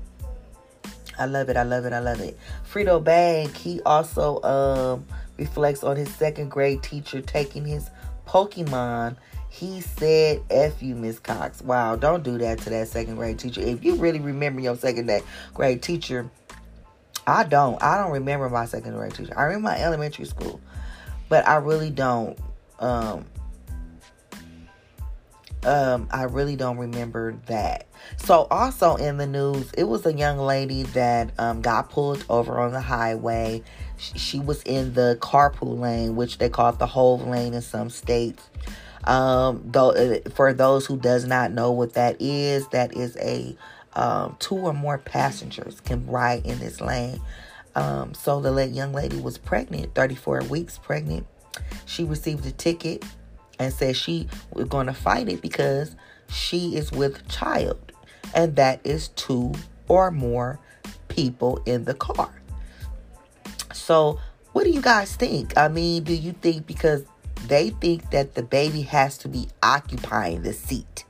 I 1.19 1.25
love 1.25 1.50
it. 1.50 1.57
I 1.57 1.63
love 1.63 1.86
it. 1.86 1.93
I 1.93 2.00
love 2.00 2.22
it. 2.22 2.38
Fredo 2.72 3.03
Bang. 3.03 3.53
he 3.53 3.81
also 3.81 4.41
um, 4.43 5.05
reflects 5.38 5.84
on 5.84 5.96
his 5.96 6.13
second 6.13 6.50
grade 6.50 6.84
teacher 6.84 7.22
taking 7.22 7.65
his 7.65 7.89
Pokemon 8.27 9.15
he 9.50 9.81
said, 9.81 10.43
F 10.51 10.84
you, 10.84 10.93
Miss 10.96 11.17
Cox. 11.17 11.63
Wow, 11.63 11.96
don't 11.96 12.24
do 12.24 12.38
that 12.38 12.60
to 12.60 12.69
that 12.69 12.89
second 12.89 13.15
grade 13.15 13.39
teacher. 13.39 13.62
If 13.62 13.84
you 13.84 13.96
really 13.96 14.19
remember 14.19 14.62
your 14.62 14.75
second 14.75 15.10
grade 15.53 15.81
teacher, 15.81 16.29
I 17.25 17.43
don't. 17.43 17.81
I 17.81 17.98
don't 17.98 18.12
remember 18.12 18.50
my 18.50 18.65
second 18.65 18.93
grade 18.93 19.15
teacher. 19.15 19.34
I 19.36 19.43
remember 19.43 19.69
my 19.69 19.79
elementary 19.79 20.25
school, 20.25 20.62
but 21.27 21.48
I 21.48 21.55
really 21.55 21.89
don't. 21.89 22.38
Um, 22.79 23.25
um, 25.64 26.08
I 26.12 26.24
really 26.24 26.56
don't 26.56 26.78
remember 26.78 27.34
that. 27.48 27.88
So, 28.18 28.48
also 28.52 28.96
in 28.96 29.18
the 29.18 29.28
news, 29.28 29.72
it 29.78 29.86
was 29.86 30.06
a 30.06 30.14
young 30.14 30.38
lady 30.38 30.84
that 30.84 31.32
um, 31.40 31.62
got 31.62 31.90
pulled 31.90 32.24
over 32.30 32.60
on 32.60 32.72
the 32.72 32.82
highway. 32.82 33.64
She, 33.98 34.18
she 34.18 34.40
was 34.40 34.62
in 34.64 34.94
the 34.94 35.18
carpool 35.22 35.80
lane, 35.80 36.16
which 36.16 36.38
they 36.38 36.50
call 36.50 36.70
it 36.70 36.80
the 36.80 36.88
HOV 36.88 37.28
lane 37.28 37.54
in 37.54 37.62
some 37.62 37.90
states. 37.90 38.50
Um, 39.04 39.64
though 39.66 40.20
for 40.34 40.54
those 40.54 40.86
who 40.86 40.98
does 40.98 41.26
not 41.26 41.52
know 41.52 41.72
what 41.72 41.94
that 41.94 42.18
is, 42.20 42.68
that 42.70 42.96
is 42.96 43.16
a 43.18 43.56
um, 43.94 44.36
two 44.40 44.56
or 44.56 44.74
more 44.74 44.98
passengers 44.98 45.82
can 45.82 46.06
ride 46.06 46.46
in 46.46 46.60
this 46.60 46.82
lane. 46.82 47.20
Um, 47.74 48.14
so 48.14 48.42
the 48.42 48.68
young 48.68 48.94
lady 48.94 49.20
was 49.20 49.38
pregnant, 49.38 49.96
34 49.96 50.44
weeks 50.50 50.78
pregnant. 50.78 51.26
She 51.86 52.04
received 52.04 52.46
a 52.46 52.52
ticket 52.52 53.04
and 53.60 53.74
said 53.74 53.96
she 53.96 54.28
was 54.54 54.68
going 54.68 54.88
to 54.88 54.94
fight 54.94 55.30
it 55.30 55.42
because 55.42 55.96
she 56.30 56.76
is 56.76 56.92
with 56.92 57.28
child, 57.30 57.92
and 58.34 58.56
that 58.56 58.80
is 58.84 59.10
two 59.10 59.54
or 59.88 60.12
more 60.12 60.60
people 61.08 61.62
in 61.66 61.86
the 61.86 61.94
car. 61.94 62.30
So, 63.74 64.20
what 64.54 64.64
do 64.64 64.70
you 64.70 64.82
guys 64.82 65.16
think? 65.16 65.58
I 65.58 65.68
mean, 65.68 66.04
do 66.04 66.14
you 66.14 66.34
think 66.34 66.68
because 66.68 67.06
they 67.48 67.70
think 67.70 68.10
that 68.12 68.36
the 68.36 68.44
baby 68.44 68.82
has 68.82 69.18
to 69.20 69.30
be 69.30 69.48
occupying 69.62 70.42
the 70.42 70.54
seat 70.54 71.06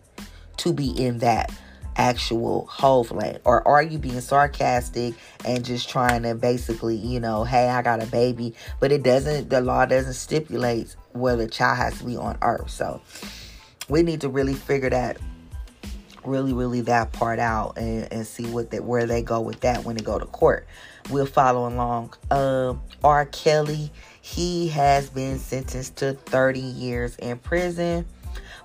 to 0.57 0.73
be 0.73 0.89
in 0.89 1.19
that 1.19 1.51
actual 1.97 2.65
HOV 2.67 3.11
lane? 3.11 3.39
Or 3.43 3.67
are 3.67 3.83
you 3.83 3.97
being 3.97 4.21
sarcastic 4.21 5.15
and 5.43 5.65
just 5.65 5.89
trying 5.89 6.23
to 6.23 6.35
basically, 6.35 6.95
you 6.95 7.19
know, 7.19 7.43
hey, 7.43 7.69
I 7.69 7.81
got 7.81 8.01
a 8.01 8.07
baby, 8.07 8.53
but 8.79 8.91
it 8.91 9.03
doesn't, 9.03 9.49
the 9.49 9.61
law 9.61 9.85
doesn't 9.85 10.13
stipulate 10.13 10.95
whether 11.13 11.45
the 11.45 11.49
child 11.49 11.77
has 11.77 11.97
to 11.99 12.05
be 12.05 12.15
on 12.15 12.37
earth. 12.41 12.69
So 12.69 13.01
we 13.89 14.03
need 14.03 14.21
to 14.21 14.29
really 14.29 14.53
figure 14.53 14.89
that 14.89 15.17
really, 16.23 16.53
really 16.53 16.81
that 16.81 17.13
part 17.13 17.39
out 17.39 17.77
and, 17.77 18.11
and 18.11 18.27
see 18.27 18.45
what 18.45 18.71
that 18.71 18.83
where 18.83 19.05
they 19.05 19.21
go 19.21 19.41
with 19.41 19.61
that 19.61 19.83
when 19.83 19.95
they 19.95 20.03
go 20.03 20.19
to 20.19 20.25
court. 20.25 20.67
We'll 21.09 21.25
follow 21.25 21.67
along. 21.67 22.13
Um, 22.29 22.81
R. 23.03 23.25
Kelly 23.25 23.91
he 24.27 24.67
has 24.67 25.09
been 25.09 25.39
sentenced 25.39 25.95
to 25.95 26.11
30 26.11 26.59
years 26.59 27.15
in 27.15 27.37
prison 27.37 28.05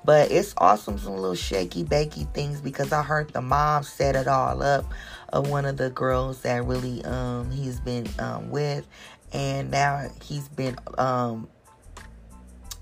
But 0.04 0.32
it's 0.32 0.54
awesome, 0.59 0.99
some 0.99 1.14
little 1.14 1.35
shaky 1.35 1.85
bakey 1.85 2.32
things 2.35 2.61
because 2.61 2.92
I 2.92 3.02
heard 3.02 3.32
the 3.32 3.40
mom 3.40 3.85
set 3.85 4.16
it 4.16 4.26
all 4.26 4.62
up 4.62 4.85
of 5.32 5.49
one 5.49 5.64
of 5.64 5.76
the 5.76 5.90
girls 5.90 6.42
that 6.42 6.64
really 6.64 7.04
um 7.04 7.50
he's 7.50 7.80
been 7.80 8.09
um 8.18 8.50
with. 8.50 8.87
And 9.32 9.71
now 9.71 10.09
he's 10.23 10.49
been 10.49 10.76
um 10.99 11.49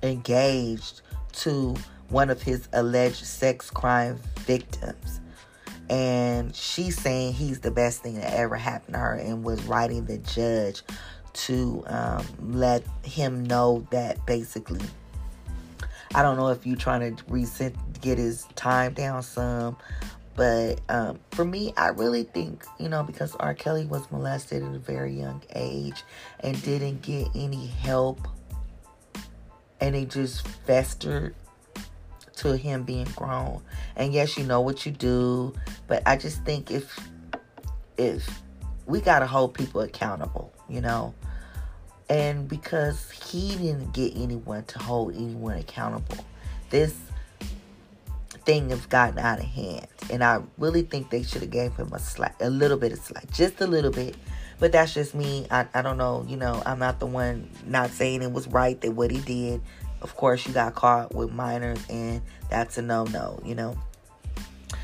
engaged 0.02 1.02
to 1.32 1.76
one 2.08 2.30
of 2.30 2.42
his 2.42 2.68
alleged 2.72 3.24
sex 3.24 3.70
crime 3.70 4.18
victims. 4.38 5.20
And 5.88 6.54
she's 6.54 7.00
saying 7.00 7.34
he's 7.34 7.60
the 7.60 7.70
best 7.70 8.02
thing 8.02 8.14
that 8.14 8.32
ever 8.32 8.56
happened 8.56 8.94
to 8.94 9.00
her 9.00 9.14
and 9.14 9.42
was 9.42 9.62
writing 9.64 10.04
the 10.04 10.18
judge 10.18 10.82
to 11.32 11.82
um, 11.86 12.24
let 12.40 12.84
him 13.02 13.44
know 13.44 13.86
that 13.90 14.24
basically 14.26 14.80
i 16.14 16.22
don't 16.22 16.36
know 16.36 16.48
if 16.48 16.66
you're 16.66 16.76
trying 16.76 17.16
to 17.16 17.24
reset 17.28 17.74
get 18.00 18.18
his 18.18 18.46
time 18.54 18.92
down 18.92 19.22
some 19.22 19.76
but 20.36 20.80
um, 20.88 21.18
for 21.30 21.44
me 21.44 21.72
i 21.76 21.88
really 21.88 22.22
think 22.22 22.64
you 22.78 22.88
know 22.88 23.02
because 23.02 23.34
r 23.36 23.54
kelly 23.54 23.84
was 23.86 24.10
molested 24.10 24.62
at 24.62 24.74
a 24.74 24.78
very 24.78 25.12
young 25.12 25.42
age 25.54 26.02
and 26.40 26.60
didn't 26.62 27.02
get 27.02 27.28
any 27.34 27.66
help 27.66 28.26
and 29.80 29.96
it 29.96 30.10
just 30.10 30.46
festered 30.46 31.34
to 32.40 32.56
him 32.56 32.82
being 32.84 33.08
grown. 33.16 33.62
And 33.96 34.12
yes, 34.12 34.36
you 34.36 34.44
know 34.44 34.60
what 34.60 34.86
you 34.86 34.92
do, 34.92 35.54
but 35.86 36.02
I 36.06 36.16
just 36.16 36.42
think 36.44 36.70
if 36.70 36.98
if 37.96 38.42
we 38.86 39.00
got 39.00 39.20
to 39.20 39.26
hold 39.26 39.54
people 39.54 39.80
accountable, 39.82 40.52
you 40.68 40.80
know. 40.80 41.14
And 42.10 42.46
because 42.48 43.10
he 43.10 43.56
didn't 43.56 43.92
get 43.92 44.12
anyone 44.14 44.64
to 44.64 44.78
hold 44.78 45.14
anyone 45.14 45.56
accountable, 45.56 46.24
this 46.68 46.94
thing 48.44 48.68
has 48.70 48.84
gotten 48.86 49.18
out 49.18 49.38
of 49.38 49.46
hand. 49.46 49.86
And 50.10 50.22
I 50.22 50.42
really 50.58 50.82
think 50.82 51.08
they 51.08 51.22
should 51.22 51.40
have 51.40 51.50
gave 51.50 51.74
him 51.76 51.92
a 51.92 51.98
slack, 51.98 52.36
a 52.40 52.50
little 52.50 52.76
bit 52.76 52.92
of 52.92 52.98
slack, 52.98 53.30
just 53.30 53.60
a 53.62 53.66
little 53.66 53.92
bit. 53.92 54.16
But 54.58 54.72
that's 54.72 54.92
just 54.92 55.14
me. 55.14 55.46
I, 55.50 55.66
I 55.72 55.80
don't 55.80 55.96
know. 55.96 56.26
You 56.28 56.36
know, 56.36 56.62
I'm 56.66 56.78
not 56.78 57.00
the 57.00 57.06
one 57.06 57.48
not 57.64 57.90
saying 57.90 58.20
it 58.22 58.32
was 58.32 58.46
right 58.48 58.78
that 58.82 58.90
what 58.90 59.10
he 59.10 59.20
did 59.20 59.62
of 60.02 60.16
course 60.16 60.46
you 60.46 60.52
got 60.52 60.74
caught 60.74 61.14
with 61.14 61.30
minors 61.32 61.84
and 61.88 62.22
that's 62.48 62.78
a 62.78 62.82
no-no 62.82 63.40
you 63.44 63.54
know 63.54 63.76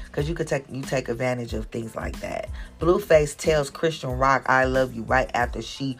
because 0.07 0.29
you 0.29 0.35
could 0.35 0.47
take 0.47 0.65
you 0.71 0.83
take 0.83 1.09
advantage 1.09 1.55
of 1.55 1.67
things 1.67 1.95
like 1.97 2.19
that 2.21 2.49
blueface 2.79 3.37
tells 3.37 3.71
Chrisean 3.71 4.19
Rock 4.19 4.45
i 4.47 4.65
love 4.65 4.95
you 4.95 5.03
right 5.03 5.31
after 5.35 5.63
she 5.63 5.97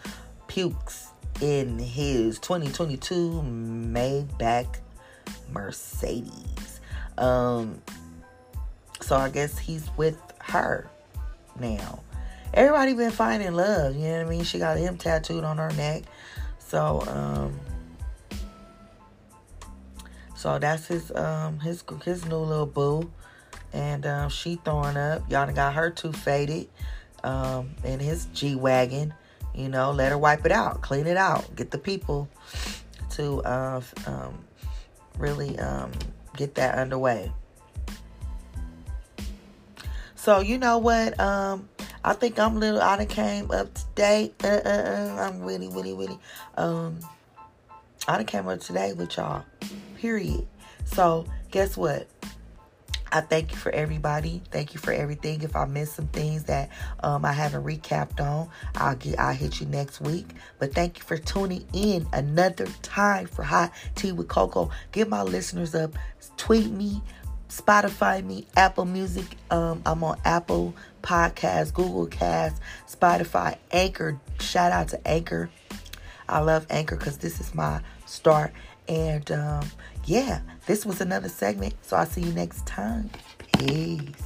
pukes 0.49 1.09
in 1.41 1.79
his 1.79 2.39
2022 2.39 3.43
maybach 3.45 4.79
mercedes 5.53 6.81
um 7.19 7.81
so 9.01 9.17
i 9.17 9.29
guess 9.29 9.59
he's 9.59 9.89
with 9.97 10.21
her 10.41 10.89
now 11.61 12.01
everybody 12.55 12.95
been 12.95 13.11
finding 13.11 13.53
love 13.53 13.95
you 13.95 14.03
know 14.03 14.19
what 14.19 14.27
i 14.27 14.31
mean 14.31 14.45
she 14.45 14.59
got 14.59 14.77
him 14.77 14.97
tattooed 14.97 15.45
on 15.45 15.59
her 15.59 15.71
neck 15.73 16.03
so 16.59 17.03
um 17.09 17.59
so 20.37 20.59
that's 20.59 20.87
his 20.87 21.11
um 21.17 21.59
his 21.59 21.83
his 22.05 22.25
new 22.27 22.37
little 22.37 22.67
boo. 22.67 23.11
And 23.73 24.07
um, 24.07 24.31
she 24.31 24.61
throwing 24.65 24.97
up. 24.97 25.29
Y'all 25.31 25.53
got 25.53 25.75
her 25.75 25.91
too 25.91 26.13
faded. 26.13 26.69
Um, 27.25 27.71
in 27.83 27.99
his 27.99 28.27
G 28.27 28.55
Wagon. 28.55 29.13
You 29.57 29.69
know, 29.69 29.91
let 29.91 30.11
her 30.13 30.19
wipe 30.19 30.45
it 30.45 30.53
out, 30.53 30.83
clean 30.83 31.07
it 31.07 31.17
out, 31.17 31.57
get 31.57 31.71
the 31.71 31.79
people 31.79 32.29
to 33.11 33.43
uh, 33.43 33.81
um, 34.07 34.45
really 35.19 35.59
um, 35.59 35.91
get 36.37 36.55
that 36.57 36.77
underway. 36.77 37.33
So 40.15 40.41
you 40.41 40.59
know 40.59 40.79
what? 40.79 41.19
Um, 41.19 41.69
I 42.05 42.13
think 42.13 42.39
I'm 42.39 42.57
a 42.57 42.59
little. 42.59 42.81
I 42.81 42.97
done 42.99 43.07
came 43.07 43.51
up 43.51 43.73
to 43.75 43.83
date. 43.95 44.35
Uh, 44.45 44.61
uh, 44.65 44.69
uh, 44.69 45.23
I'm 45.23 45.43
really, 45.43 45.69
really, 45.69 45.95
really. 45.95 46.19
Um, 46.57 47.01
I 48.07 48.17
done 48.17 48.27
came 48.27 48.47
up 48.49 48.61
today 48.61 48.93
with 48.93 49.17
y'all. 49.17 49.45
Period. 49.97 50.47
So, 50.85 51.27
guess 51.51 51.77
what? 51.77 52.07
I 53.17 53.23
thank 53.23 53.53
you 53.53 53.57
for 53.57 53.73
everybody. 53.73 54.43
Thank 54.51 54.75
you 54.75 54.81
for 54.81 54.93
everything. 54.93 55.41
If 55.41 55.57
I 55.57 55.65
missed 55.65 55.95
some 55.95 56.09
things 56.09 56.45
that 56.45 56.69
um, 57.03 57.25
I 57.25 57.33
haven't 57.33 57.65
recapped 57.65 58.21
on, 58.21 58.51
I'll 58.75 58.95
get 58.95 59.19
I'll 59.19 59.33
hit 59.33 59.59
you 59.59 59.67
next 59.69 60.03
week. 60.03 60.27
But 60.59 60.75
thank 60.75 60.99
you 60.99 61.03
for 61.03 61.17
tuning 61.17 61.65
in 61.73 62.07
another 62.13 62.67
time 62.83 63.27
for 63.27 63.43
Hot 63.43 63.73
Tea 63.95 64.13
with 64.13 64.29
Coco. 64.29 64.71
Get 64.93 65.09
my 65.09 65.23
listeners 65.23 65.75
up. 65.75 65.95
Tweet 66.37 66.71
me, 66.71 67.01
Spotify 67.49 68.23
me, 68.23 68.47
Apple 68.55 68.85
Music. 68.85 69.25
Um, 69.51 69.81
I'm 69.87 70.05
on 70.05 70.21
Apple 70.27 70.75
Podcast, 71.03 71.73
Google 71.73 72.09
Cast, 72.09 72.61
Spotify, 72.87 73.57
Anchor. 73.71 74.21
Shout 74.41 74.73
out 74.73 74.89
to 74.89 75.09
Anchor. 75.09 75.49
I 76.29 76.41
love 76.41 76.67
Anchor 76.69 76.97
because 76.97 77.17
this 77.17 77.41
is 77.41 77.55
my 77.55 77.81
start 78.05 78.53
and 78.89 79.31
um, 79.33 79.65
yeah, 80.07 80.41
this 80.67 80.87
was 80.87 81.01
another 81.01 81.29
segment. 81.29 81.75
So 81.83 81.97
I'll 81.97 82.07
see 82.07 82.23
you 82.23 82.33
next 82.33 82.67
time. 82.67 83.11
Peace. 83.59 84.26